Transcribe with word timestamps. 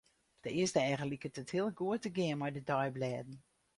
Op 0.37 0.45
it 0.51 0.55
earste 0.59 0.77
each 0.91 1.01
liket 1.11 1.37
it 1.41 1.51
heel 1.55 1.69
goed 1.79 2.01
te 2.03 2.11
gean 2.17 2.39
mei 2.39 2.51
de 2.55 2.63
deiblêden. 2.71 3.35